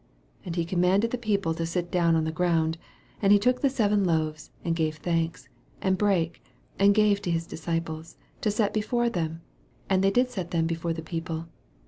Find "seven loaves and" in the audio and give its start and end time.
3.69-4.75